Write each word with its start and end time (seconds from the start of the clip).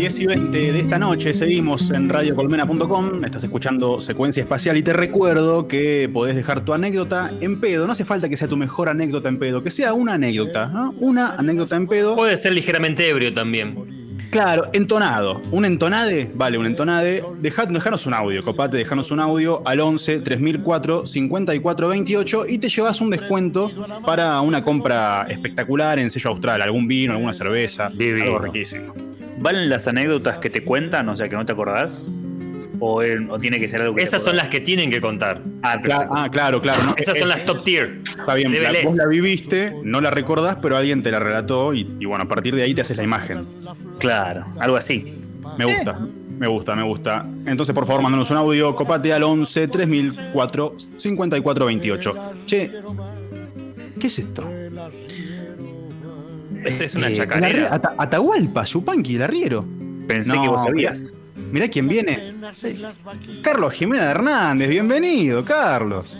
10 0.00 0.20
y 0.20 0.26
20 0.26 0.72
de 0.72 0.78
esta 0.78 0.98
noche 0.98 1.34
seguimos 1.34 1.90
en 1.90 2.08
radiocolmena.com. 2.08 3.22
Estás 3.22 3.44
escuchando 3.44 4.00
Secuencia 4.00 4.42
Espacial 4.42 4.78
y 4.78 4.82
te 4.82 4.94
recuerdo 4.94 5.68
que 5.68 6.08
podés 6.10 6.36
dejar 6.36 6.64
tu 6.64 6.72
anécdota 6.72 7.30
en 7.42 7.60
pedo. 7.60 7.84
No 7.86 7.92
hace 7.92 8.06
falta 8.06 8.30
que 8.30 8.38
sea 8.38 8.48
tu 8.48 8.56
mejor 8.56 8.88
anécdota 8.88 9.28
en 9.28 9.38
pedo, 9.38 9.62
que 9.62 9.68
sea 9.68 9.92
una 9.92 10.14
anécdota, 10.14 10.68
¿no? 10.68 10.94
Una 11.00 11.34
anécdota 11.34 11.76
en 11.76 11.86
pedo. 11.86 12.16
Puede 12.16 12.38
ser 12.38 12.54
ligeramente 12.54 13.06
ebrio 13.10 13.34
también. 13.34 13.74
Claro, 14.30 14.70
entonado. 14.72 15.42
Un 15.50 15.66
entonade, 15.66 16.30
vale, 16.34 16.56
un 16.56 16.64
entonade. 16.64 17.22
Dejad, 17.38 17.68
dejanos 17.68 18.06
un 18.06 18.14
audio, 18.14 18.42
copate, 18.42 18.78
dejanos 18.78 19.10
un 19.10 19.20
audio 19.20 19.60
al 19.66 19.80
11 19.80 20.20
3004 20.20 21.04
54 21.04 21.88
28 21.88 22.46
y 22.48 22.56
te 22.56 22.70
llevas 22.70 23.02
un 23.02 23.10
descuento 23.10 23.70
para 24.06 24.40
una 24.40 24.64
compra 24.64 25.26
espectacular 25.28 25.98
en 25.98 26.10
sello 26.10 26.30
austral, 26.30 26.62
algún 26.62 26.88
vino, 26.88 27.12
alguna 27.12 27.34
cerveza, 27.34 27.90
Divino. 27.90 28.24
algo 28.24 28.38
riquísimo. 28.38 29.09
¿Valen 29.40 29.70
las 29.70 29.86
anécdotas 29.88 30.38
que 30.38 30.50
te 30.50 30.62
cuentan, 30.62 31.08
o 31.08 31.16
sea, 31.16 31.28
que 31.28 31.34
no 31.34 31.46
te 31.46 31.52
acordás? 31.52 32.04
¿O, 32.78 33.02
tiene 33.40 33.58
que 33.60 33.68
ser 33.68 33.80
algo 33.82 33.94
que 33.94 34.02
te 34.02 34.04
Esas 34.08 34.22
son 34.22 34.36
las 34.36 34.48
que 34.48 34.60
tienen 34.60 34.90
que 34.90 35.00
contar. 35.00 35.42
Ah, 35.62 35.80
ah, 36.14 36.28
claro, 36.30 36.60
claro. 36.60 36.82
no, 36.84 36.94
Esas 36.96 37.18
son 37.18 37.28
las 37.28 37.44
top 37.44 37.64
tier. 37.64 38.00
Está 38.18 38.34
bien, 38.34 38.52
la- 38.62 38.72
vos 38.84 38.96
la 38.96 39.06
viviste, 39.06 39.72
no 39.82 40.00
la 40.00 40.10
recordás, 40.10 40.56
pero 40.60 40.76
alguien 40.76 41.02
te 41.02 41.10
la 41.10 41.18
relató 41.20 41.74
y, 41.74 41.80
y 41.98 42.04
bueno, 42.04 42.24
a 42.24 42.28
partir 42.28 42.54
de 42.54 42.62
ahí 42.62 42.74
te 42.74 42.82
haces 42.82 42.96
la 42.98 43.02
imagen. 43.02 43.46
Claro, 43.98 44.46
algo 44.58 44.76
así. 44.76 45.14
Me 45.58 45.64
gusta, 45.64 45.98
me 46.38 46.46
gusta, 46.46 46.76
me 46.76 46.82
gusta. 46.82 47.26
Entonces, 47.46 47.74
por 47.74 47.86
favor, 47.86 48.02
mándanos 48.02 48.30
un 48.30 48.36
audio, 48.36 48.74
copate 48.74 49.12
al 49.12 49.22
11 49.22 49.68
3004 49.68 50.74
54 50.96 51.66
28. 51.66 52.14
Che, 52.46 52.70
¿qué 53.98 54.06
es 54.06 54.18
esto? 54.18 54.44
Esa 56.64 56.84
es 56.84 56.94
una 56.94 57.08
Eh, 57.08 57.14
chacarera. 57.16 57.74
Ata- 57.74 57.94
Atahualpa, 57.98 58.64
Yupanqui, 58.64 59.16
el 59.16 59.22
arriero. 59.22 59.64
Pensé 60.06 60.32
No, 60.34 60.42
que 60.42 60.48
vos 60.48 60.64
sabías. 60.64 61.02
Mirá 61.52 61.68
quién 61.68 61.88
viene. 61.88 62.34
Carlos 63.42 63.72
Jiménez 63.74 64.06
Hernández, 64.08 64.68
bienvenido, 64.68 65.44
Carlos. 65.44 66.16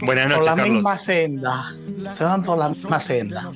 Buenas 0.00 0.26
por 0.26 0.32
noches, 0.36 0.46
la 0.46 0.54
Carlos. 0.56 0.70
misma 0.74 0.98
senda. 0.98 1.74
Se 2.12 2.24
van 2.24 2.42
por 2.42 2.58
la 2.58 2.68
misma 2.68 3.00
senda. 3.00 3.50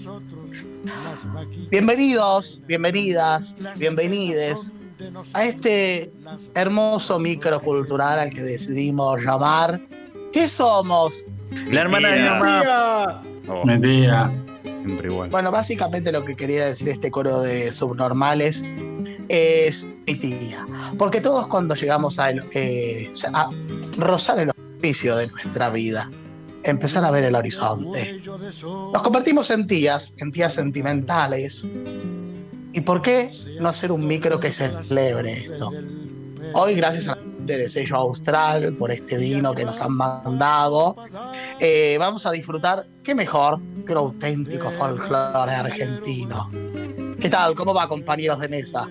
Bienvenidos, 1.70 2.60
bienvenidas, 2.66 3.56
bienvenides 3.78 4.72
a 5.34 5.44
este 5.44 6.10
hermoso 6.54 7.18
microcultural 7.18 8.18
al 8.18 8.30
que 8.30 8.42
decidimos 8.42 9.20
llamar. 9.20 9.80
¿Qué 10.32 10.48
somos? 10.48 11.24
La 11.70 11.80
hermana 11.82 12.08
de 12.10 12.22
mi 12.22 12.28
mamá. 12.28 13.22
Oh, 13.48 13.64
Mentira. 13.64 14.30
siempre 14.62 15.08
igual. 15.08 15.30
Bueno, 15.30 15.50
básicamente 15.50 16.12
lo 16.12 16.24
que 16.24 16.36
quería 16.36 16.66
decir 16.66 16.88
este 16.88 17.10
coro 17.10 17.40
de 17.40 17.72
subnormales 17.72 18.64
es 19.28 19.90
mi 20.06 20.14
tía. 20.14 20.66
Porque 20.98 21.20
todos 21.20 21.46
cuando 21.48 21.74
llegamos 21.74 22.18
a, 22.18 22.30
el- 22.30 22.44
eh, 22.52 23.12
a 23.32 23.50
rozar 23.96 24.38
el 24.40 24.50
oficio 24.78 25.16
de 25.16 25.26
nuestra 25.28 25.70
vida, 25.70 26.10
empezar 26.62 27.04
a 27.04 27.10
ver 27.10 27.24
el 27.24 27.34
horizonte, 27.34 28.20
nos 28.92 29.02
convertimos 29.02 29.50
en 29.50 29.66
tías, 29.66 30.14
en 30.18 30.30
tías 30.32 30.54
sentimentales. 30.54 31.66
¿Y 32.72 32.80
por 32.82 33.02
qué 33.02 33.30
no 33.60 33.68
hacer 33.68 33.90
un 33.90 34.06
micro 34.06 34.38
que 34.38 34.52
celebre 34.52 35.32
esto? 35.32 35.70
Hoy, 36.52 36.74
gracias 36.74 37.08
a 37.08 37.16
la 37.16 37.22
gente 37.22 37.58
de 37.58 37.68
Sello 37.68 37.96
Austral 37.96 38.72
por 38.74 38.90
este 38.92 39.16
vino 39.16 39.54
que 39.54 39.64
nos 39.64 39.80
han 39.80 39.92
mandado, 39.92 40.96
eh, 41.60 41.96
vamos 41.98 42.24
a 42.26 42.30
disfrutar, 42.32 42.86
qué 43.02 43.14
mejor 43.14 43.60
que 43.86 43.92
un 43.92 43.98
auténtico 43.98 44.70
folclore 44.70 45.52
argentino. 45.52 46.50
¿Qué 47.20 47.28
tal? 47.28 47.54
¿Cómo 47.54 47.74
va, 47.74 47.86
compañeros 47.88 48.40
de 48.40 48.48
mesa? 48.48 48.88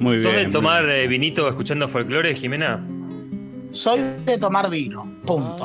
Muy 0.00 0.18
bien. 0.18 0.22
¿Sos 0.22 0.34
de 0.34 0.46
tomar 0.46 0.88
eh, 0.88 1.06
vinito 1.06 1.48
escuchando 1.48 1.86
folclore, 1.88 2.34
Jimena? 2.34 2.84
Soy 3.72 4.00
de 4.24 4.36
tomar 4.36 4.68
vino, 4.68 5.04
punto. 5.24 5.64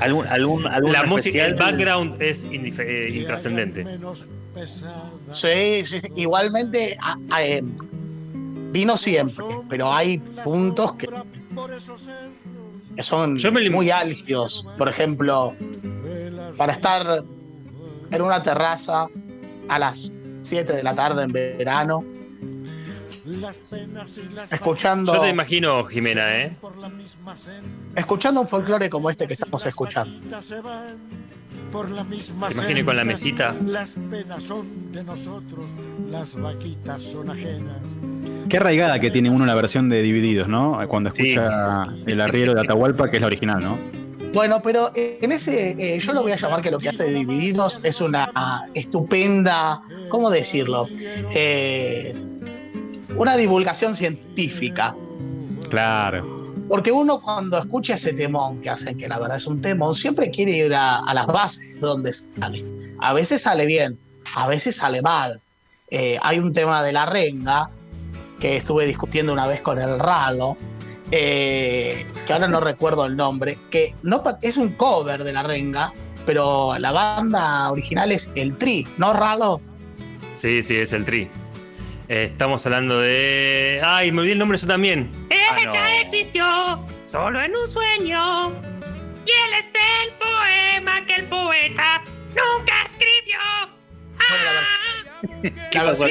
¿Algún, 0.00 0.26
algún, 0.26 0.66
algún 0.66 0.92
La 0.92 1.04
música, 1.04 1.44
el 1.44 1.54
background 1.54 2.22
es 2.22 2.48
eh, 2.50 3.08
intrascendente. 3.12 3.84
Sí, 5.30 5.84
sí, 5.84 6.00
igualmente 6.16 6.96
a- 7.02 7.18
a, 7.30 7.44
eh, 7.44 7.62
vino 8.72 8.96
siempre, 8.96 9.44
pero 9.68 9.92
hay 9.92 10.18
puntos 10.18 10.94
que, 10.94 11.06
que 12.96 13.02
son 13.02 13.38
me 13.52 13.70
muy 13.70 13.90
álgidos. 13.90 14.66
Por 14.78 14.88
ejemplo, 14.88 15.54
para 16.56 16.72
estar 16.72 17.24
en 18.10 18.22
una 18.22 18.42
terraza 18.42 19.06
a 19.68 19.78
las 19.78 20.12
7 20.42 20.72
de 20.72 20.82
la 20.82 20.94
tarde 20.94 21.24
en 21.24 21.32
verano, 21.32 22.04
escuchando, 24.50 25.14
Yo 25.14 25.22
te 25.22 25.28
imagino, 25.30 25.84
Jimena, 25.84 26.40
¿eh? 26.40 26.56
escuchando 27.96 28.40
un 28.42 28.48
folclore 28.48 28.90
como 28.90 29.10
este 29.10 29.26
que 29.26 29.34
estamos 29.34 29.64
escuchando. 29.66 30.38
Te 31.70 32.54
imagino 32.54 32.84
con 32.84 32.96
la 32.96 33.04
mesita. 33.04 33.54
Las 33.64 33.94
penas 33.94 34.42
son 34.42 34.92
de 34.92 35.02
nosotros, 35.02 35.66
las 36.10 36.38
vaquitas 36.40 37.02
son 37.02 37.30
ajenas. 37.30 37.80
Qué 38.48 38.56
arraigada 38.58 38.98
que 39.00 39.10
tiene 39.10 39.30
uno 39.30 39.46
la 39.46 39.54
versión 39.54 39.88
de 39.88 40.02
Divididos, 40.02 40.48
¿no? 40.48 40.78
Cuando 40.88 41.10
Sí. 41.10 41.30
escucha 41.30 41.84
el 42.06 42.20
arriero 42.20 42.54
de 42.54 42.60
Atahualpa, 42.60 43.10
que 43.10 43.16
es 43.16 43.20
la 43.20 43.26
original, 43.26 43.60
¿no? 43.62 43.78
Bueno, 44.32 44.60
pero 44.62 44.90
en 44.94 45.30
ese, 45.32 45.70
eh, 45.78 45.98
yo 46.00 46.12
lo 46.12 46.22
voy 46.22 46.32
a 46.32 46.36
llamar 46.36 46.60
que 46.60 46.70
lo 46.70 46.78
que 46.78 46.88
hace 46.88 47.04
de 47.04 47.12
Divididos 47.12 47.80
es 47.84 48.00
una 48.00 48.64
estupenda, 48.74 49.80
¿cómo 50.08 50.28
decirlo? 50.28 50.88
Eh, 51.32 52.14
una 53.16 53.36
divulgación 53.36 53.94
científica. 53.94 54.94
Claro. 55.70 56.52
Porque 56.68 56.90
uno 56.90 57.20
cuando 57.20 57.58
escucha 57.58 57.94
ese 57.94 58.12
temón, 58.12 58.60
que 58.60 58.70
hacen 58.70 58.98
que 58.98 59.06
la 59.06 59.18
verdad 59.20 59.36
es 59.36 59.46
un 59.46 59.60
temón, 59.60 59.94
siempre 59.94 60.30
quiere 60.30 60.52
ir 60.52 60.74
a, 60.74 60.98
a 60.98 61.14
las 61.14 61.26
bases 61.26 61.74
de 61.80 61.80
donde 61.86 62.12
sale. 62.12 62.64
A 62.98 63.12
veces 63.12 63.42
sale 63.42 63.66
bien, 63.66 63.98
a 64.34 64.48
veces 64.48 64.76
sale 64.76 65.00
mal. 65.00 65.40
Eh, 65.90 66.18
hay 66.22 66.38
un 66.40 66.52
tema 66.52 66.82
de 66.82 66.92
la 66.92 67.06
renga 67.06 67.70
que 68.40 68.56
estuve 68.56 68.86
discutiendo 68.86 69.32
una 69.32 69.46
vez 69.46 69.60
con 69.60 69.78
el 69.78 69.98
Ralo, 69.98 70.56
eh, 71.10 72.06
que 72.26 72.32
ahora 72.32 72.48
no 72.48 72.60
recuerdo 72.60 73.06
el 73.06 73.16
nombre, 73.16 73.58
que 73.70 73.94
no 74.02 74.22
es 74.42 74.56
un 74.56 74.70
cover 74.74 75.24
de 75.24 75.32
la 75.32 75.42
renga, 75.42 75.92
pero 76.26 76.76
la 76.78 76.92
banda 76.92 77.70
original 77.70 78.12
es 78.12 78.32
el 78.34 78.56
Tri, 78.56 78.86
¿no, 78.96 79.12
Ralo? 79.12 79.60
Sí, 80.32 80.62
sí, 80.62 80.76
es 80.76 80.92
el 80.92 81.04
tri. 81.04 81.28
Eh, 82.08 82.24
estamos 82.24 82.66
hablando 82.66 83.00
de. 83.00 83.80
¡Ay, 83.82 84.12
me 84.12 84.20
olvidé 84.20 84.32
el 84.32 84.38
nombre 84.38 84.58
yo 84.58 84.66
también! 84.66 85.10
Ah, 85.30 85.56
no. 85.64 85.72
existió 86.02 86.84
solo 87.06 87.40
en 87.40 87.54
un 87.54 87.66
sueño. 87.68 88.50
Y 88.50 89.30
él 89.30 89.54
es 89.58 89.72
el 89.74 90.12
poema 90.18 91.06
que 91.06 91.14
el 91.14 91.28
poeta 91.28 92.02
nunca 92.28 92.74
escribió. 92.84 93.38
Versión- 96.00 96.10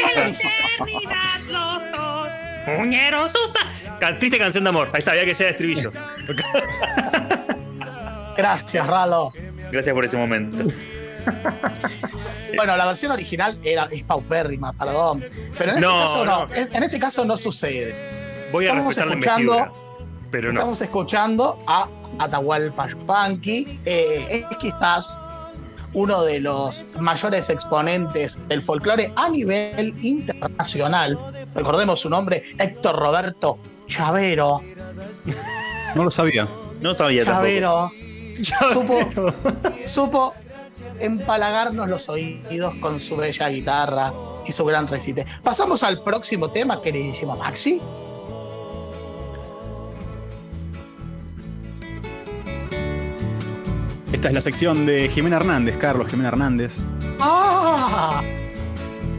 Y 0.88 1.06
en 1.06 1.93
la 2.66 2.74
eternidad 2.74 2.76
los 2.76 2.78
dos 2.78 2.82
unieron 2.82 3.30
sus... 3.30 3.52
a- 3.56 4.00
Ca- 4.00 4.18
Triste 4.20 4.38
canción 4.38 4.64
de 4.64 4.70
amor. 4.70 4.90
Ahí 4.94 5.00
está, 5.00 5.12
había 5.12 5.26
que 5.26 5.34
llegar 5.34 5.48
a 5.48 5.52
estribillo. 5.52 5.90
Gracias, 8.38 8.88
Ralo. 8.88 9.32
Gracias 9.72 9.94
por 9.94 10.06
ese 10.06 10.18
momento. 10.18 10.66
Bueno, 12.56 12.76
la 12.78 12.86
versión 12.86 13.12
original 13.12 13.60
era, 13.64 13.88
es 13.92 14.04
paupérrima, 14.04 14.74
perdón. 14.74 15.24
Pero 15.58 15.72
en 15.72 15.78
este 15.78 15.82
No, 15.82 16.00
caso 16.02 16.26
no. 16.26 16.46
no. 16.48 16.54
En 16.56 16.84
este 16.84 17.00
caso 17.00 17.26
no 17.26 17.38
sucede. 17.38 17.96
Voy 18.52 18.66
a 18.66 18.70
Estamos 18.70 18.98
la 18.98 19.04
escuchando-. 19.06 19.80
Pero 20.32 20.52
no. 20.52 20.60
Estamos 20.60 20.82
escuchando 20.82 21.64
a 21.68 21.88
Atahualpa 22.20 22.88
Yupanqui. 22.88 23.80
Eh, 23.86 24.46
es 24.50 24.58
quizás 24.58 25.20
uno 25.94 26.24
de 26.24 26.40
los 26.40 26.96
mayores 27.00 27.50
exponentes 27.50 28.42
del 28.48 28.62
folclore 28.62 29.12
a 29.16 29.30
nivel 29.30 29.94
internacional. 30.02 31.18
Recordemos 31.56 32.00
su 32.00 32.10
nombre, 32.10 32.44
Héctor 32.58 32.96
Roberto 32.96 33.60
Chavero. 33.88 34.62
No 35.96 36.04
lo 36.04 36.12
sabía. 36.12 36.48
No 36.82 36.96
sabía 36.96 37.24
tampoco. 37.24 37.46
Chavero. 37.46 37.92
Supo, 38.74 39.34
supo 39.86 40.34
empalagarnos 41.00 41.88
los 41.88 42.10
oídos 42.10 42.74
con 42.76 43.00
su 43.00 43.16
bella 43.16 43.50
guitarra 43.50 44.12
y 44.46 44.52
su 44.52 44.66
gran 44.66 44.88
recite. 44.88 45.26
Pasamos 45.44 45.84
al 45.84 46.02
próximo 46.02 46.50
tema, 46.50 46.82
queridísimo 46.82 47.36
Maxi. 47.36 47.80
Esta 54.12 54.28
es 54.28 54.34
la 54.34 54.42
sección 54.42 54.86
de 54.86 55.10
Jimena 55.10 55.38
Hernández, 55.38 55.78
Carlos 55.78 56.10
Jimena 56.10 56.30
Hernández. 56.30 56.78
¡Ah! 57.20 58.22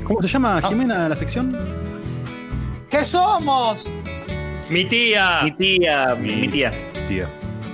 ¿Cómo 0.05 0.23
se 0.23 0.29
llama 0.29 0.63
Jimena 0.63 1.09
la 1.09 1.17
sección? 1.17 1.84
¿Qué 2.95 3.05
somos? 3.05 3.91
¡Mi 4.71 4.85
tía! 4.85 5.41
Mi 5.43 5.51
tía, 5.51 6.15
mi, 6.15 6.37
mi 6.37 6.47
tía. 6.47 6.71
Tío. 7.09 7.27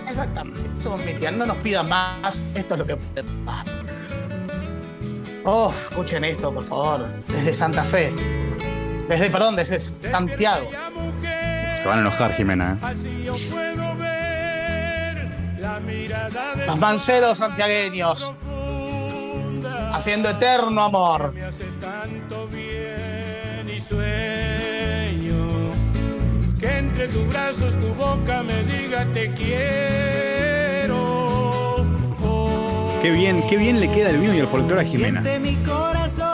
Exactamente. 0.08 0.82
Somos 0.82 1.04
mi 1.04 1.12
tía. 1.12 1.30
No 1.30 1.44
nos 1.44 1.58
pidan 1.58 1.90
más. 1.90 2.42
Esto 2.54 2.72
es 2.72 2.78
lo 2.80 2.86
que 2.86 2.96
dar. 3.44 3.66
Oh, 5.44 5.74
escuchen 5.90 6.24
esto, 6.24 6.54
por 6.54 6.64
favor. 6.64 7.06
Desde 7.28 7.52
Santa 7.52 7.84
Fe. 7.84 8.14
Desde, 9.10 9.28
perdón, 9.28 9.56
desde 9.56 9.80
Santiago. 9.80 10.70
Se 10.70 11.84
van 11.84 11.98
a 11.98 12.00
enojar, 12.00 12.32
Jimena. 12.32 12.78
¿eh? 12.82 13.60
Los 16.66 16.78
manceros 16.78 17.36
santiagueños. 17.36 18.32
Haciendo 19.92 20.30
eterno 20.30 20.82
amor. 20.82 21.34
que 22.50 23.80
entre 23.80 24.39
tus 27.12 27.26
brazos 27.28 27.74
tu 27.78 27.94
boca 27.94 28.42
me 28.42 28.62
diga 28.64 29.04
te 29.12 29.32
quiero. 30.90 31.00
Qué 33.02 33.10
bien, 33.10 33.42
qué 33.48 33.56
bien 33.56 33.80
le 33.80 33.88
queda 33.90 34.10
el 34.10 34.18
vino 34.18 34.34
y 34.34 34.38
el 34.38 34.46
folclore 34.46 34.82
a 34.82 34.84
Jimena. 34.84 35.22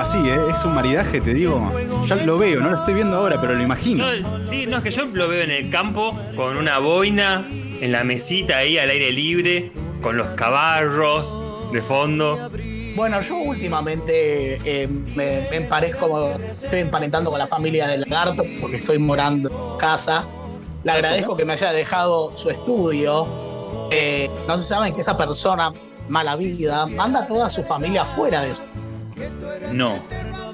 Así, 0.00 0.18
¿eh? 0.28 0.36
es 0.56 0.64
un 0.64 0.74
maridaje, 0.74 1.20
te 1.20 1.32
digo. 1.32 1.70
Ya 2.08 2.16
lo 2.16 2.38
veo, 2.38 2.60
no 2.60 2.70
lo 2.70 2.78
estoy 2.78 2.94
viendo 2.94 3.16
ahora, 3.16 3.40
pero 3.40 3.54
lo 3.54 3.62
imagino. 3.62 4.12
Yo- 4.14 4.38
sí, 4.44 4.66
no, 4.66 4.78
es 4.78 4.82
que 4.82 4.90
yo 4.90 5.04
lo 5.14 5.28
veo 5.28 5.42
en 5.44 5.50
el 5.52 5.70
campo 5.70 6.16
con 6.34 6.56
una 6.56 6.78
boina, 6.78 7.44
en 7.80 7.92
la 7.92 8.02
mesita 8.04 8.58
ahí 8.58 8.78
al 8.78 8.90
aire 8.90 9.12
libre, 9.12 9.70
con 10.02 10.16
los 10.16 10.26
caballos 10.28 11.72
de 11.72 11.82
fondo. 11.82 12.50
Bueno, 12.96 13.20
yo 13.20 13.36
últimamente 13.36 14.58
eh, 14.64 14.88
me, 15.14 15.46
me 15.50 15.56
emparezco, 15.56 16.30
estoy 16.50 16.80
emparentando 16.80 17.30
con 17.30 17.38
la 17.38 17.46
familia 17.46 17.86
del 17.86 18.00
lagarto 18.00 18.42
porque 18.60 18.76
estoy 18.76 18.98
morando 18.98 19.50
en 19.50 19.78
casa. 19.78 20.26
Le 20.86 20.92
agradezco 20.92 21.36
que 21.36 21.44
me 21.44 21.54
haya 21.54 21.72
dejado 21.72 22.32
su 22.36 22.48
estudio. 22.48 23.26
Eh, 23.90 24.30
no 24.46 24.56
se 24.56 24.62
saben 24.62 24.94
que 24.94 25.00
esa 25.00 25.16
persona, 25.16 25.72
mala 26.08 26.36
vida, 26.36 26.86
manda 26.86 27.20
a 27.20 27.26
toda 27.26 27.50
su 27.50 27.64
familia 27.64 28.04
fuera 28.04 28.42
de 28.42 28.54
su, 28.54 28.62
No. 29.72 29.98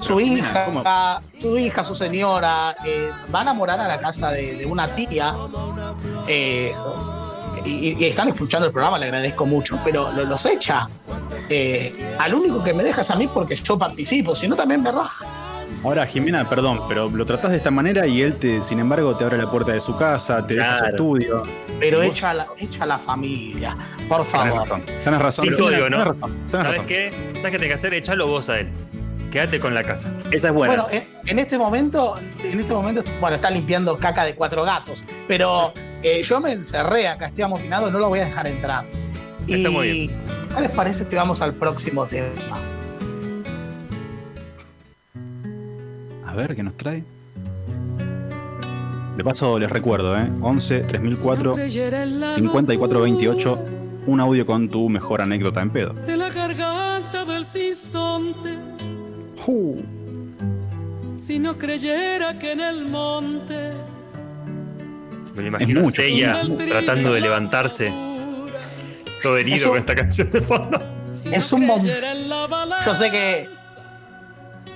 su 0.00 0.18
hija, 0.20 1.20
su 1.38 1.58
hija, 1.58 1.84
su 1.84 1.94
señora, 1.94 2.74
eh, 2.86 3.10
van 3.28 3.48
a 3.48 3.52
morar 3.52 3.78
a 3.80 3.86
la 3.86 3.98
casa 4.00 4.30
de, 4.30 4.54
de 4.56 4.64
una 4.64 4.88
tía. 4.88 5.34
eh, 6.26 6.72
y, 7.66 8.02
y 8.02 8.08
están 8.08 8.28
escuchando 8.28 8.66
el 8.66 8.72
programa, 8.72 8.98
le 8.98 9.04
agradezco 9.04 9.44
mucho, 9.44 9.78
pero 9.84 10.10
lo- 10.12 10.24
los 10.24 10.46
echa. 10.46 10.88
Eh, 11.50 12.16
al 12.18 12.34
único 12.34 12.64
que 12.64 12.72
me 12.72 12.82
deja 12.82 13.02
es 13.02 13.10
a 13.10 13.16
mí 13.16 13.28
porque 13.28 13.54
yo 13.54 13.78
participo, 13.78 14.34
si 14.34 14.48
no 14.48 14.56
también 14.56 14.82
me 14.82 14.90
raja. 14.90 15.26
Ahora, 15.84 16.06
Jimena, 16.06 16.48
perdón, 16.48 16.80
pero 16.88 17.08
lo 17.10 17.26
tratás 17.26 17.50
de 17.50 17.56
esta 17.56 17.70
manera 17.72 18.06
y 18.06 18.22
él, 18.22 18.34
te, 18.38 18.62
sin 18.62 18.78
embargo, 18.78 19.16
te 19.16 19.24
abre 19.24 19.36
la 19.36 19.50
puerta 19.50 19.72
de 19.72 19.80
su 19.80 19.96
casa, 19.96 20.46
te 20.46 20.54
deja 20.54 20.78
su 20.78 20.84
estudio. 20.84 21.42
Pero 21.80 21.98
¿Vos? 21.98 22.06
echa 22.06 22.30
a 22.30 22.34
la, 22.34 22.46
echa 22.56 22.84
a 22.84 22.86
la 22.86 22.98
familia, 22.98 23.76
por 24.08 24.24
favor. 24.24 24.60
razón. 24.60 24.82
Tenés 25.02 25.20
razón. 25.20 25.44
Sin 25.44 25.54
código, 25.56 25.90
¿no? 25.90 25.98
Tenés 25.98 26.06
razón. 26.06 26.30
tenés 26.32 26.50
¿Sabes 26.52 26.70
razón. 26.70 26.86
qué? 26.86 27.10
¿Sabes 27.34 27.42
qué 27.42 27.50
tenés 27.50 27.68
que 27.68 27.74
hacer? 27.74 27.94
Echalo 27.94 28.26
vos 28.28 28.48
a 28.48 28.60
él. 28.60 28.68
Quédate 29.32 29.58
con 29.60 29.74
la 29.74 29.82
casa. 29.82 30.12
Esa 30.30 30.48
es 30.48 30.54
buena. 30.54 30.74
Bueno, 30.74 30.88
en, 30.90 31.04
en 31.26 31.38
este 31.38 31.58
momento, 31.58 32.16
en 32.44 32.60
este 32.60 32.72
momento, 32.72 33.02
bueno, 33.20 33.36
está 33.36 33.50
limpiando 33.50 33.96
caca 33.98 34.24
de 34.24 34.34
cuatro 34.34 34.62
gatos, 34.62 35.04
pero 35.26 35.72
eh, 36.02 36.22
yo 36.22 36.38
me 36.40 36.52
encerré 36.52 37.08
acá, 37.08 37.26
estoy 37.26 37.44
amotinado, 37.44 37.90
no 37.90 37.98
lo 37.98 38.08
voy 38.08 38.20
a 38.20 38.26
dejar 38.26 38.46
entrar. 38.46 38.84
Está 39.48 39.70
muy 39.70 39.88
Y, 39.88 40.08
¿qué 40.54 40.60
les 40.60 40.70
parece 40.70 41.06
que 41.06 41.16
vamos 41.16 41.40
al 41.40 41.54
próximo 41.54 42.06
tema? 42.06 42.28
A 46.32 46.34
ver, 46.34 46.56
¿qué 46.56 46.62
nos 46.62 46.76
trae? 46.76 47.04
De 49.16 49.22
paso, 49.24 49.58
les 49.58 49.70
recuerdo, 49.70 50.16
¿eh? 50.16 50.30
11 50.40 50.80
3004 50.80 51.56
5428 51.56 53.58
un 54.06 54.20
audio 54.20 54.46
con 54.46 54.68
tu 54.68 54.88
mejor 54.88 55.20
anécdota 55.20 55.60
en 55.60 55.70
pedo. 55.70 55.92
de 55.92 56.16
la 56.16 56.30
garganta 56.30 57.24
del 57.24 57.44
sinsonte, 57.44 58.50
Uh, 59.46 59.80
si 61.14 61.38
no 61.40 61.58
creyera 61.58 62.38
que 62.38 62.52
en 62.52 62.60
el 62.60 62.86
monte 62.86 63.72
Me 65.34 65.42
lo 65.42 65.48
imagino 65.48 65.80
a 65.80 65.82
mucho. 65.82 65.96
Seiya 65.96 66.40
el 66.40 66.52
brillo 66.52 66.70
tratando 66.72 67.12
de 67.12 67.20
levantarse, 67.20 67.92
todo 69.22 69.36
herido 69.36 69.56
Eso- 69.56 69.68
con 69.70 69.78
esta 69.78 69.94
canción 69.96 70.30
de 70.30 70.40
fondo. 70.40 70.80
si 71.12 71.34
Es 71.34 71.52
no 71.52 71.58
un 71.58 71.66
la 72.28 72.78
Yo 72.86 72.94
sé 72.94 73.10
que 73.10 73.48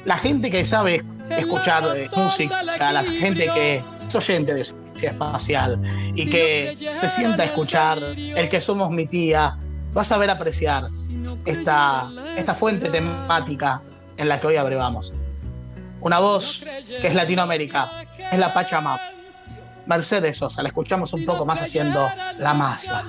la 0.04 0.16
gente 0.18 0.50
que 0.50 0.64
sabe 0.64 1.02
escuchar 1.30 1.84
eh, 1.96 2.08
música, 2.16 2.62
la 2.62 3.04
gente 3.04 3.48
que 3.54 3.84
es 4.06 4.14
oyente 4.14 4.54
de 4.54 4.64
ciencia 4.64 5.10
espacial 5.10 5.80
y 6.14 6.28
que 6.28 6.76
se 6.94 7.08
sienta 7.08 7.42
a 7.42 7.46
escuchar 7.46 7.98
el 7.98 8.48
que 8.48 8.60
somos 8.60 8.90
mi 8.90 9.06
tía, 9.06 9.58
va 9.96 10.00
a 10.02 10.04
saber 10.04 10.30
apreciar 10.30 10.88
esta, 11.44 12.10
esta 12.36 12.54
fuente 12.54 12.88
temática 12.88 13.80
en 14.16 14.28
la 14.28 14.40
que 14.40 14.46
hoy 14.48 14.56
abrevamos. 14.56 15.14
Una 16.00 16.18
voz 16.18 16.62
que 17.00 17.06
es 17.06 17.14
Latinoamérica, 17.14 18.04
es 18.30 18.38
la 18.38 18.52
Pachamama. 18.52 19.00
Mercedes 19.86 20.38
Sosa, 20.38 20.62
la 20.62 20.68
escuchamos 20.68 21.12
un 21.14 21.24
poco 21.24 21.46
más 21.46 21.60
haciendo 21.60 22.10
la 22.38 22.54
masa. 22.54 23.04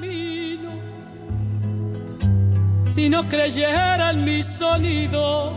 Si 2.90 3.10
no 3.10 3.28
creyera 3.28 4.12
en 4.12 4.24
mi 4.24 4.44
sonido, 4.44 5.54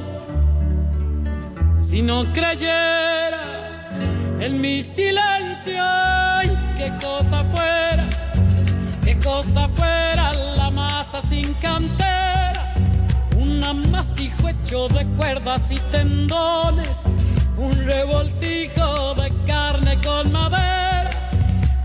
si 1.81 2.03
no 2.03 2.31
creyera 2.33 3.89
en 4.39 4.61
mi 4.61 4.83
silencio, 4.83 5.83
qué 6.77 6.93
cosa 7.01 7.43
fuera, 7.45 8.09
qué 9.05 9.19
cosa 9.19 9.69
fuera 9.69 10.33
la 10.57 10.71
masa 10.71 11.21
sin 11.21 11.53
cantera, 11.55 12.75
un 13.37 13.65
amasijo 13.65 14.49
hecho 14.49 14.89
de 14.89 15.07
cuerdas 15.17 15.71
y 15.73 15.77
tendones, 15.91 17.05
un 17.57 17.75
revoltijo 17.85 19.15
de 19.15 19.33
carne 19.47 19.99
con 20.01 20.31
madera, 20.31 21.11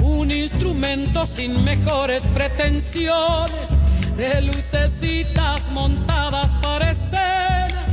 un 0.03 0.29
instrumento 0.29 1.25
sin 1.25 1.63
mejores 1.63 2.27
pretensiones, 2.27 3.75
de 4.17 4.41
lucecitas 4.41 5.71
montadas 5.71 6.53
para 6.55 6.91
escena. 6.91 7.84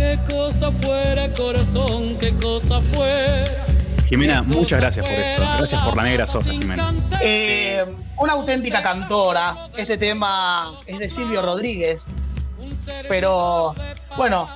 Qué 0.00 0.18
cosa 0.30 0.72
fuera, 0.72 1.30
corazón, 1.34 2.16
qué 2.18 2.34
cosa 2.34 2.80
fuera. 2.80 3.44
Jimena, 4.08 4.40
muchas 4.42 4.80
gracias 4.80 5.06
por 5.06 5.14
esto. 5.14 5.42
Gracias 5.58 5.84
por 5.84 5.94
la 5.94 6.02
negra 6.04 6.26
Sosa, 6.26 6.50
Jimena. 6.50 6.94
Eh, 7.20 7.84
una 8.16 8.32
auténtica 8.32 8.82
cantora. 8.82 9.68
Este 9.76 9.98
tema 9.98 10.80
es 10.86 10.98
de 10.98 11.10
Silvio 11.10 11.42
Rodríguez. 11.42 12.10
Pero 13.08 13.74
bueno, 14.16 14.46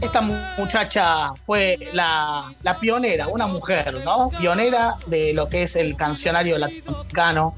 esta 0.00 0.20
mu- 0.20 0.38
muchacha 0.58 1.32
fue 1.42 1.90
la, 1.92 2.52
la 2.62 2.78
pionera, 2.78 3.26
una 3.26 3.48
mujer, 3.48 4.02
¿no? 4.04 4.28
Pionera 4.30 4.94
de 5.06 5.34
lo 5.34 5.48
que 5.48 5.64
es 5.64 5.74
el 5.74 5.96
cancionario 5.96 6.56
latinoamericano. 6.56 7.56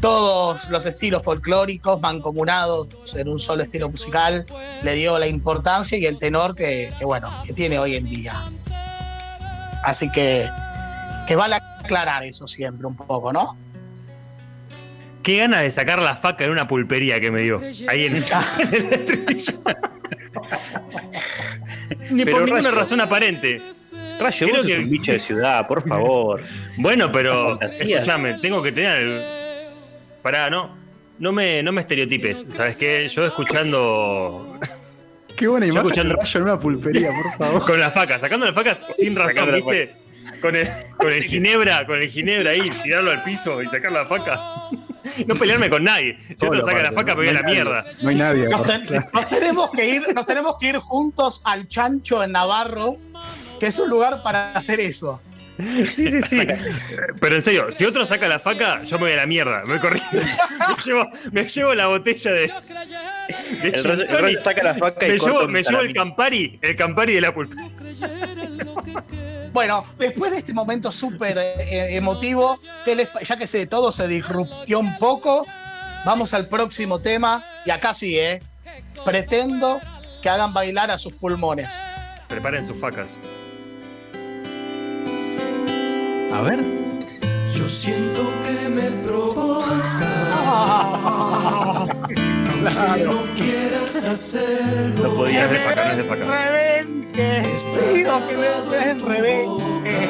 Todos 0.00 0.68
los 0.70 0.86
estilos 0.86 1.22
folclóricos 1.22 2.00
mancomunados 2.00 2.88
en 3.16 3.28
un 3.28 3.38
solo 3.38 3.62
estilo 3.62 3.88
musical 3.90 4.46
le 4.82 4.94
dio 4.94 5.18
la 5.18 5.26
importancia 5.26 5.98
y 5.98 6.06
el 6.06 6.18
tenor 6.18 6.54
que, 6.54 6.92
que, 6.98 7.04
bueno, 7.04 7.30
que 7.44 7.52
tiene 7.52 7.78
hoy 7.78 7.96
en 7.96 8.04
día. 8.04 8.50
Así 9.84 10.10
que, 10.10 10.48
que 11.26 11.36
vale 11.36 11.56
aclarar 11.56 12.24
eso 12.24 12.46
siempre 12.46 12.86
un 12.86 12.96
poco, 12.96 13.32
¿no? 13.32 13.56
Qué 15.22 15.36
ganas 15.36 15.60
de 15.60 15.70
sacar 15.70 16.00
la 16.00 16.16
faca 16.16 16.44
en 16.44 16.50
una 16.50 16.66
pulpería 16.66 17.20
que 17.20 17.30
me 17.30 17.42
dio. 17.42 17.60
Ahí 17.88 18.06
en 18.06 18.16
el, 18.16 18.24
en 18.60 18.74
el 18.74 18.92
estribillo. 18.94 19.52
Ni 22.10 22.24
Pero 22.24 22.38
por 22.38 22.46
ninguna 22.46 22.70
Rayo- 22.70 22.76
razón 22.78 23.00
aparente. 23.00 23.62
Rayo, 24.18 24.46
creo 24.46 24.50
vos 24.50 24.58
sos 24.58 24.66
que- 24.66 24.78
un 24.78 24.90
bicho 24.90 25.12
de 25.12 25.20
ciudad, 25.20 25.66
por 25.66 25.82
favor. 25.88 26.40
Bueno, 26.76 27.10
pero 27.12 27.60
escúchame, 27.60 28.34
tengo 28.40 28.62
que 28.62 28.72
tener. 28.72 28.96
el- 29.02 29.39
Pará, 30.22 30.50
no. 30.50 30.78
No 31.18 31.32
me, 31.32 31.62
no 31.62 31.72
me 31.72 31.82
estereotipes. 31.82 32.46
¿Sabes 32.50 32.76
qué? 32.76 33.06
Yo 33.08 33.26
escuchando. 33.26 34.58
Qué 35.36 35.46
buena 35.48 35.66
Yo 35.66 35.72
imagen 35.72 35.86
escuchando- 35.90 36.14
de 36.16 36.20
rayo 36.22 36.36
en 36.38 36.42
una 36.44 36.58
pulpería, 36.58 37.10
por 37.22 37.32
favor. 37.38 37.64
Con 37.66 37.80
las 37.80 37.94
facas, 37.94 38.20
sacando 38.20 38.46
las 38.46 38.54
facas 38.54 38.84
sin 38.94 39.14
razón, 39.16 39.52
¿viste? 39.52 39.96
Con 40.42 40.54
el, 40.56 40.68
con 40.98 41.12
el 41.12 41.22
ginebra, 41.22 41.86
con 41.86 42.00
el 42.02 42.08
ginebra 42.08 42.50
ahí, 42.50 42.68
tirarlo 42.82 43.10
al 43.10 43.22
piso 43.22 43.62
y 43.62 43.66
sacar 43.68 43.92
la 43.92 44.06
faca. 44.06 44.38
No 45.26 45.34
pelearme 45.36 45.70
con 45.70 45.82
nadie. 45.84 46.16
Si 46.36 46.46
otro 46.46 46.60
saca 46.62 46.82
la 46.82 46.92
faca, 46.92 47.12
no 47.14 47.18
pegué 47.18 47.28
hay 47.30 47.34
la 47.34 47.40
nadie. 47.42 47.54
mierda. 47.54 47.84
No 48.02 48.08
hay 48.10 48.16
nadie. 48.16 48.48
Nos, 48.48 48.62
ten- 48.64 48.82
nos 49.12 49.28
tenemos 49.28 49.70
que 49.70 49.88
ir, 49.88 50.14
nos 50.14 50.26
tenemos 50.26 50.56
que 50.60 50.66
ir 50.68 50.76
juntos 50.76 51.40
al 51.44 51.68
Chancho 51.68 52.22
en 52.22 52.32
Navarro, 52.32 52.96
que 53.58 53.66
es 53.66 53.78
un 53.78 53.88
lugar 53.88 54.22
para 54.22 54.52
hacer 54.52 54.78
eso. 54.80 55.20
Sí, 55.88 56.08
sí, 56.10 56.22
sí. 56.22 56.46
Pero 57.20 57.34
en 57.34 57.42
serio, 57.42 57.66
si 57.70 57.84
otro 57.84 58.06
saca 58.06 58.28
la 58.28 58.40
faca, 58.40 58.82
yo 58.84 58.98
me 58.98 59.04
voy 59.04 59.12
a 59.12 59.16
la 59.16 59.26
mierda. 59.26 59.62
Me 59.66 59.78
corrí. 59.78 60.00
Me 60.12 60.76
llevo, 60.84 61.10
me 61.32 61.44
llevo 61.44 61.74
la 61.74 61.86
botella 61.88 62.30
de. 62.32 62.40
de 62.40 62.52
El 63.62 63.74
gin 63.74 63.84
Rayo, 63.84 64.02
el 64.02 64.08
tonic. 64.08 64.20
Rayo 64.20 64.40
saca 64.40 64.62
la 64.62 64.74
faca 64.74 65.06
y 65.06 65.10
Me 65.10 65.18
llevo, 65.18 65.44
un 65.44 65.52
me 65.52 65.62
llevo 65.62 65.80
el. 65.80 65.92
Campari, 65.92 66.58
el 66.62 66.76
Campari 66.76 67.14
de 67.14 67.20
la 67.20 67.34
pulpería. 67.34 67.70
Bueno, 69.52 69.84
después 69.98 70.30
de 70.32 70.38
este 70.38 70.52
momento 70.52 70.92
súper 70.92 71.36
eh, 71.38 71.96
emotivo, 71.96 72.58
¿qué 72.84 72.94
les 72.94 73.08
ya 73.22 73.36
que 73.36 73.46
se, 73.46 73.66
todo 73.66 73.90
se 73.90 74.06
disruptió 74.06 74.78
un 74.78 74.96
poco, 74.98 75.44
vamos 76.04 76.34
al 76.34 76.48
próximo 76.48 77.00
tema. 77.00 77.44
Y 77.66 77.70
acá 77.70 77.92
sí, 77.94 78.18
¿eh? 78.18 78.40
Pretendo 79.04 79.80
que 80.22 80.28
hagan 80.28 80.52
bailar 80.52 80.90
a 80.90 80.98
sus 80.98 81.12
pulmones. 81.14 81.68
Preparen 82.28 82.64
sus 82.64 82.78
facas. 82.78 83.18
A 86.32 86.42
ver. 86.42 86.60
Yo 87.54 87.68
siento 87.68 88.22
que 88.44 88.68
me 88.68 88.90
provoca. 89.04 89.66
Que 92.94 93.04
no 93.04 93.18
quieras 93.36 93.96
hacerlo. 94.04 95.02
No 95.02 95.10
podía 95.14 95.48
de 95.48 95.58
faca, 95.58 95.84
no 95.86 95.90
es 95.90 95.96
de 95.96 96.04
faca. 96.04 96.24
Rebenque, 96.24 97.42
digo 97.94 98.20
que 98.28 98.36
me 98.36 98.48
den 98.76 99.00
rebenque. 99.06 100.08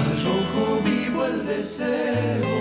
Arrojo 0.00 0.64
vivo 0.84 1.20
el 1.26 1.46
deseo. 1.46 2.56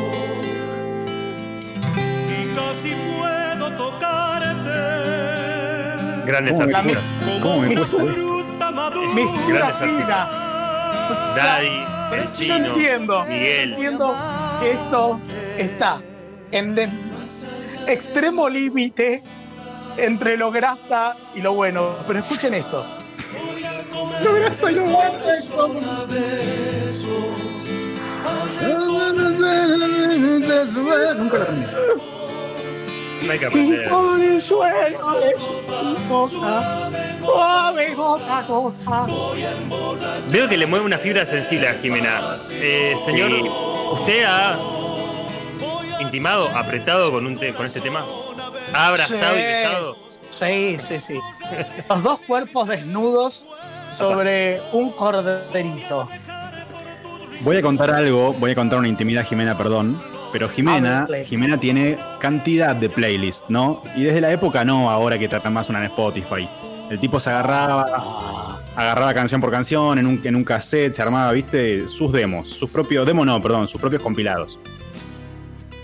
Y 2.29 2.31
casi 2.55 2.91
puedo 3.17 3.65
tocarte. 3.77 4.79
Grandes 6.27 6.53
¿Cómo 6.57 6.67
me 6.67 6.73
artistas. 6.75 7.03
¿Cómo 7.41 7.57
me 7.61 7.67
Como 7.75 7.75
cuesta? 7.75 7.97
fruta 7.97 8.11
madura. 11.09 11.59
Mistura 11.61 12.09
Grandes 12.11 12.37
fina. 12.37 12.55
O 12.55 12.59
sea, 12.59 12.65
Daddy, 12.65 12.65
Yo 12.65 12.69
entiendo, 12.73 13.25
Miguel. 13.25 13.73
entiendo 13.73 14.15
que 14.61 14.71
esto 14.71 15.19
está 15.57 16.01
en 16.51 16.77
el 16.77 16.89
extremo 17.87 18.49
límite 18.49 19.21
entre 19.97 20.37
lo 20.37 20.51
grasa 20.51 21.15
y 21.35 21.41
lo 21.41 21.53
bueno. 21.53 21.95
Pero 22.07 22.19
escuchen 22.19 22.53
esto. 22.53 22.85
Lo 24.23 24.33
grasa 24.33 24.71
y 24.71 24.75
lo 24.75 24.83
bueno. 24.83 25.13
Nunca 31.15 31.35
lo 31.35 31.41
aprendí. 31.41 31.65
No 33.25 33.31
hay 33.31 33.39
que 33.39 33.47
Y 33.57 33.89
con 33.89 34.21
el 34.21 34.41
suelo 34.41 35.19
de 35.19 35.35
su 35.39 36.07
boca, 36.07 36.84
suave 37.25 37.93
gota 37.95 38.41
gota. 38.47 39.07
Veo 40.29 40.47
que 40.49 40.57
le 40.57 40.65
mueve 40.65 40.85
una 40.85 40.97
fibra 40.97 41.25
sensible 41.25 41.67
a 41.67 41.73
Jimena. 41.75 42.37
Eh, 42.51 42.95
señor, 43.03 43.31
Sí. 43.31 43.41
¿usted 43.93 44.23
ha 44.25 44.57
intimado, 45.99 46.49
apretado 46.55 47.11
con, 47.11 47.25
un 47.25 47.37
te- 47.37 47.53
con 47.53 47.65
este 47.65 47.81
tema? 47.81 48.03
¿Ha 48.73 48.87
abrazado 48.87 49.35
Sí. 49.35 49.41
y 49.41 49.43
besado? 49.45 49.97
Sí, 50.31 50.77
sí, 50.79 50.99
sí. 50.99 51.19
Los 51.89 52.03
dos 52.03 52.19
cuerpos 52.27 52.67
desnudos 52.67 53.45
sobre 53.89 54.61
un 54.73 54.91
corderito. 54.91 56.09
Voy 57.41 57.57
a 57.57 57.61
contar 57.61 57.91
algo, 57.91 58.33
voy 58.33 58.51
a 58.51 58.55
contar 58.55 58.79
una 58.79 58.87
intimidad, 58.87 59.25
Jimena, 59.25 59.57
perdón. 59.57 60.01
Pero 60.31 60.49
Jimena, 60.49 61.03
Hable. 61.03 61.23
Jimena 61.25 61.57
tiene 61.57 61.97
cantidad 62.19 62.75
de 62.75 62.89
playlists, 62.89 63.45
¿no? 63.47 63.81
Y 63.95 64.03
desde 64.03 64.19
la 64.19 64.31
época 64.31 64.65
no, 64.65 64.89
ahora 64.89 65.17
que 65.17 65.29
tratan 65.29 65.53
más 65.53 65.69
una 65.69 65.79
en 65.79 65.85
Spotify. 65.85 66.49
El 66.89 66.99
tipo 66.99 67.19
se 67.19 67.29
agarraba, 67.29 68.61
agarraba 68.75 69.13
canción 69.13 69.41
por 69.41 69.51
canción 69.51 69.97
en 69.97 70.05
un, 70.05 70.21
en 70.23 70.35
un 70.35 70.43
cassette, 70.43 70.93
se 70.93 71.01
armaba, 71.01 71.31
viste, 71.31 71.87
sus 71.87 72.11
demos, 72.11 72.47
sus 72.49 72.69
propios, 72.69 73.05
demos 73.05 73.25
no, 73.25 73.41
perdón, 73.41 73.67
sus 73.67 73.81
propios 73.81 74.01
compilados. 74.01 74.59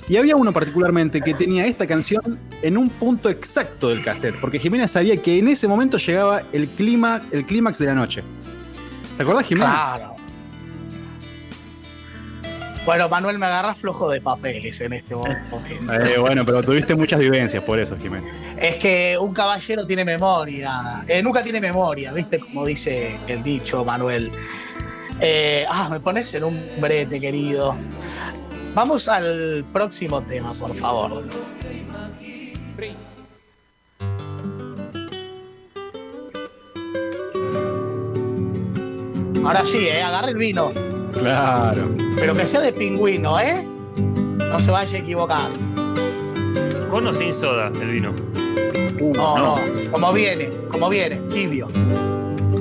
Y 0.08 0.18
había 0.18 0.36
uno 0.36 0.52
particularmente 0.52 1.22
que 1.22 1.34
tenía 1.34 1.66
esta 1.66 1.88
canción 1.88 2.38
en 2.62 2.78
un 2.78 2.90
punto 2.90 3.30
exacto 3.30 3.88
del 3.90 4.04
cassette, 4.04 4.36
porque 4.42 4.60
Jimena 4.60 4.88
sabía 4.88 5.16
que 5.22 5.40
en 5.40 5.48
ese 5.48 5.68
momento 5.68 5.98
llegaba 5.98 6.44
el 6.52 6.68
clima, 6.68 7.22
el 7.32 7.46
clímax 7.46 7.78
de 7.80 7.86
la 7.86 7.96
noche. 7.96 8.24
¿Te 9.16 9.24
acordás, 9.24 9.48
Jimena? 9.48 9.68
Claro. 9.68 10.21
Bueno, 12.84 13.08
Manuel 13.08 13.38
me 13.38 13.46
agarra 13.46 13.76
flojo 13.76 14.10
de 14.10 14.22
papeles 14.22 14.82
en 14.82 14.94
este 14.94 15.14
momento. 15.16 15.62
Eh, 15.94 16.18
bueno, 16.18 16.44
pero 16.44 16.64
tuviste 16.64 16.96
muchas 16.96 17.20
vivencias 17.20 17.64
por 17.64 17.80
eso, 17.80 17.96
Jimena. 17.96 18.28
Es 18.58 18.78
que 18.78 19.18
un 19.20 19.34
caballero 19.34 19.86
tiene 19.86 20.04
memoria. 20.04 21.04
Eh, 21.08 21.22
nunca 21.22 21.44
tiene 21.44 21.62
memoria, 21.62 22.12
¿viste? 22.12 22.40
Como 22.40 22.66
dice 22.66 23.18
el 23.28 23.44
dicho, 23.44 23.86
Manuel. 23.86 24.32
Eh, 25.20 25.64
ah, 25.70 25.90
me 25.92 26.00
pones 26.00 26.34
en 26.34 26.44
un 26.44 26.60
brete, 26.80 27.20
querido. 27.20 27.76
Vamos 28.74 29.08
al 29.08 29.64
próximo 29.72 30.22
tema, 30.24 30.52
por 30.54 30.74
favor. 30.74 31.24
Ahora 39.46 39.66
sí, 39.66 39.88
¿eh? 39.88 40.02
Agarra 40.02 40.30
el 40.30 40.38
vino. 40.38 40.91
Claro. 41.14 41.96
Pero 42.16 42.34
que 42.34 42.48
sea 42.48 42.62
de 42.62 42.74
pingüino, 42.74 43.40
¿eh? 43.40 43.66
No 44.38 44.60
se 44.60 44.72
vaya 44.72 44.98
a 44.98 45.00
equivocar. 45.00 45.50
¿Con 46.90 47.08
o 47.08 47.14
sin 47.14 47.34
soda 47.34 47.72
el 47.82 47.92
vino? 47.92 48.14
No, 49.16 49.38
no. 49.38 49.56
Como 49.92 50.12
viene, 50.14 50.50
como 50.70 50.90
viene, 50.90 51.16
tibio. 51.34 51.68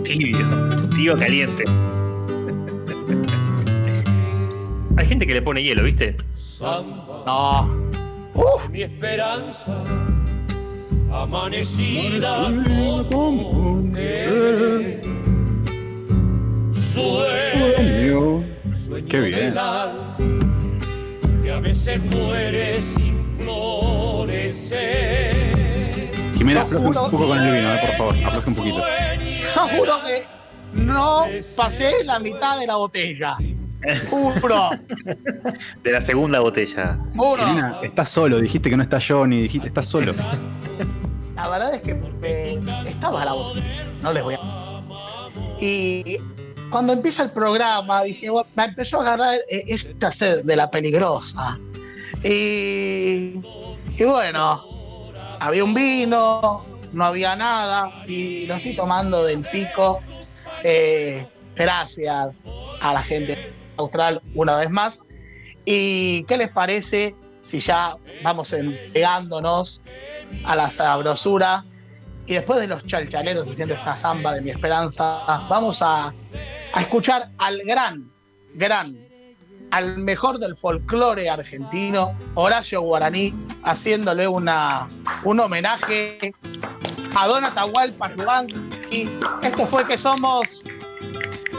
Tibio. 0.04 0.46
Tibio 0.90 1.18
caliente. 1.18 1.64
Hay 4.96 5.06
gente 5.06 5.26
que 5.26 5.34
le 5.34 5.42
pone 5.42 5.62
hielo, 5.62 5.82
¿viste? 5.82 6.16
No. 6.60 7.68
Uf, 8.34 8.68
Mi 8.70 8.82
esperanza 8.82 9.82
amanecida 11.12 12.50
con 13.10 13.90
querer. 13.92 15.02
Sueño, 17.00 18.44
sueño 18.86 19.06
Qué 19.08 19.20
bien. 19.20 19.54
que 21.42 21.50
a 21.50 21.58
veces 21.60 22.00
muere 22.04 22.80
sin 22.80 23.24
florecer. 23.40 25.34
Jimena, 26.36 26.62
afloje 26.62 26.86
un 26.86 26.92
juro- 26.94 27.10
poco 27.10 27.28
con 27.28 27.38
el 27.38 27.52
vino, 27.54 27.74
eh, 27.74 27.78
por 27.80 27.90
favor. 27.96 28.14
Afloje 28.26 28.48
un 28.50 28.54
poquito. 28.56 28.78
yo 29.54 29.68
juro 29.78 29.92
que 30.04 30.24
no 30.74 31.24
pasé 31.56 32.04
la 32.04 32.18
mitad 32.18 32.58
de 32.60 32.66
la 32.66 32.76
botella. 32.76 33.36
Juro, 34.10 34.70
De 35.82 35.90
la 35.92 36.02
segunda 36.02 36.40
botella. 36.40 36.98
juro. 37.16 37.42
Jimena, 37.46 37.78
estás 37.82 38.10
solo. 38.10 38.38
Dijiste 38.40 38.68
que 38.68 38.76
no 38.76 38.82
está 38.82 38.98
Johnny. 39.06 39.40
Dijiste, 39.40 39.68
estás 39.68 39.88
solo. 39.88 40.14
La 41.34 41.48
verdad 41.48 41.74
es 41.74 41.80
que 41.80 41.98
eh, 42.22 42.60
estaba 42.86 43.24
la 43.24 43.32
botella. 43.32 43.86
No 44.02 44.12
les 44.12 44.22
voy 44.22 44.34
a. 44.34 44.40
Y 45.58 46.18
cuando 46.70 46.92
empieza 46.92 47.24
el 47.24 47.30
programa, 47.30 48.02
dije, 48.02 48.28
me 48.54 48.64
empezó 48.64 49.00
a 49.00 49.02
agarrar 49.02 49.38
eh, 49.48 49.64
esta 49.66 50.12
sed 50.12 50.44
de 50.44 50.56
la 50.56 50.70
peligrosa. 50.70 51.58
Y, 52.22 53.40
y 53.96 54.04
bueno, 54.04 54.64
había 55.40 55.64
un 55.64 55.74
vino, 55.74 56.64
no 56.92 57.04
había 57.04 57.36
nada, 57.36 58.02
y 58.06 58.46
lo 58.46 58.54
estoy 58.54 58.76
tomando 58.76 59.24
del 59.24 59.42
pico. 59.42 60.00
Eh, 60.62 61.26
gracias 61.54 62.48
a 62.80 62.92
la 62.92 63.02
gente 63.02 63.52
austral 63.76 64.20
una 64.34 64.56
vez 64.56 64.70
más. 64.70 65.06
¿Y 65.64 66.24
qué 66.24 66.36
les 66.36 66.48
parece 66.48 67.14
si 67.40 67.60
ya 67.60 67.96
vamos 68.22 68.52
entregándonos 68.52 69.82
a 70.44 70.56
la 70.56 70.70
sabrosura? 70.70 71.64
Y 72.26 72.34
después 72.34 72.60
de 72.60 72.68
los 72.68 72.86
chalchaleros 72.86 73.50
haciendo 73.50 73.74
esta 73.74 73.96
samba 73.96 74.34
de 74.34 74.40
mi 74.42 74.50
esperanza, 74.50 75.24
vamos 75.48 75.80
a, 75.82 76.12
a 76.72 76.80
escuchar 76.80 77.30
al 77.38 77.58
gran, 77.64 78.10
gran, 78.54 78.96
al 79.70 79.98
mejor 79.98 80.38
del 80.38 80.56
folclore 80.56 81.28
argentino, 81.28 82.16
Horacio 82.34 82.80
Guaraní, 82.82 83.34
haciéndole 83.64 84.26
una, 84.26 84.88
un 85.24 85.40
homenaje 85.40 86.32
a 87.14 87.26
Don 87.26 87.44
Atahualpa 87.44 88.10
y 88.90 89.08
Esto 89.42 89.66
fue 89.66 89.86
que 89.86 89.98
somos. 89.98 90.62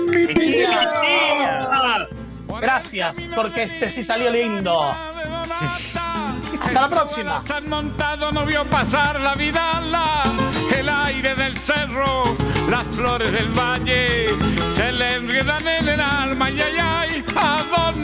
Mi 0.07 0.27
tía. 0.33 2.07
Gracias, 2.59 3.17
porque 3.35 3.63
este 3.63 3.89
sí 3.89 4.03
salió 4.03 4.29
lindo. 4.29 4.81
Hasta 6.61 6.81
la 6.81 6.89
próxima. 6.89 7.41
Han 7.49 7.69
montado, 7.69 8.31
no 8.31 8.45
vio 8.45 8.65
pasar 8.65 9.19
la 9.19 9.35
vidala, 9.35 10.23
el 10.81 10.89
aire 10.89 11.35
del 11.35 11.55
cerro, 11.59 12.35
las 12.69 12.87
flores 12.87 13.31
del 13.31 13.49
valle, 13.49 14.29
se 14.75 14.91
le 14.91 15.15
enredan 15.17 15.67
en 15.67 15.89
el 15.89 16.01
alma, 16.01 16.49
y 16.49 16.59
ay, 16.59 16.75
ay, 16.79 17.25
a 17.35 17.61
Don 17.71 18.03